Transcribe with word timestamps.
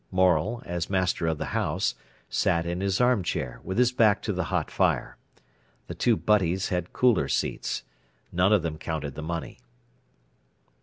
Morel, 0.09 0.63
as 0.65 0.89
master 0.89 1.27
of 1.27 1.37
the 1.37 1.45
house, 1.53 1.93
sat 2.27 2.65
in 2.65 2.81
his 2.81 2.99
armchair, 2.99 3.59
with 3.63 3.77
his 3.77 3.91
back 3.91 4.19
to 4.23 4.33
the 4.33 4.45
hot 4.45 4.71
fire. 4.71 5.15
The 5.85 5.93
two 5.93 6.17
butties 6.17 6.69
had 6.69 6.91
cooler 6.91 7.27
seats. 7.27 7.83
None 8.31 8.51
of 8.51 8.63
them 8.63 8.79
counted 8.79 9.13
the 9.13 9.21
money. 9.21 9.59